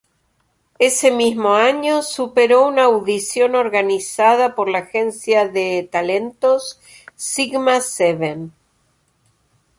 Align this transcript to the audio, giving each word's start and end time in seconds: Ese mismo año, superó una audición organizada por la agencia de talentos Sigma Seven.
Ese 0.79 1.11
mismo 1.11 1.53
año, 1.53 2.01
superó 2.01 2.67
una 2.67 2.85
audición 2.85 3.53
organizada 3.53 4.55
por 4.55 4.67
la 4.67 4.79
agencia 4.79 5.47
de 5.47 5.87
talentos 5.91 6.81
Sigma 7.15 7.81
Seven. 7.81 8.51